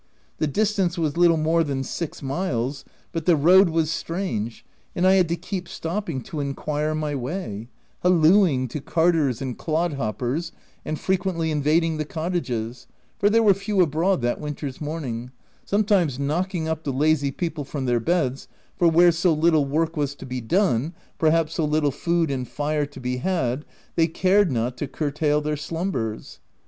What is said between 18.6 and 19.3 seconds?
for where